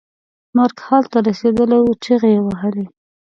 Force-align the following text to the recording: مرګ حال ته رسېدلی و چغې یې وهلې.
مرګ 0.57 0.77
حال 0.85 1.03
ته 1.11 1.17
رسېدلی 1.27 1.79
و 1.83 1.87
چغې 2.03 2.29
یې 2.35 2.41
وهلې. 2.47 2.85